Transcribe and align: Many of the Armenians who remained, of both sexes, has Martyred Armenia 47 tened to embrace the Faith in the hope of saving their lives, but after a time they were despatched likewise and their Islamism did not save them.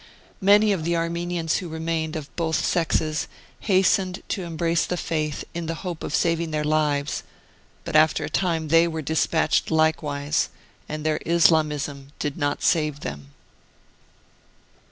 Many 0.41 0.71
of 0.73 0.83
the 0.83 0.95
Armenians 0.95 1.57
who 1.57 1.69
remained, 1.69 2.15
of 2.15 2.35
both 2.35 2.55
sexes, 2.55 3.27
has 3.59 3.69
Martyred 3.69 3.69
Armenia 3.69 4.17
47 4.17 4.23
tened 4.23 4.27
to 4.29 4.43
embrace 4.51 4.85
the 4.87 4.97
Faith 4.97 5.43
in 5.53 5.67
the 5.67 5.75
hope 5.85 6.03
of 6.03 6.15
saving 6.15 6.49
their 6.49 6.63
lives, 6.63 7.21
but 7.85 7.95
after 7.95 8.23
a 8.23 8.27
time 8.27 8.69
they 8.69 8.87
were 8.87 9.03
despatched 9.03 9.69
likewise 9.69 10.49
and 10.89 11.05
their 11.05 11.19
Islamism 11.23 12.13
did 12.17 12.35
not 12.35 12.63
save 12.63 13.01
them. 13.01 13.29